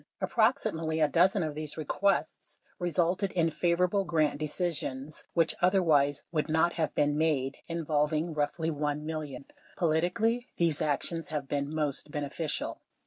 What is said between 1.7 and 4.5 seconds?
requests resulted in favorable grant